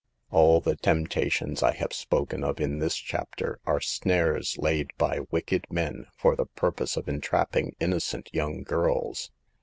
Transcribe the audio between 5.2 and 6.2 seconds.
wicked men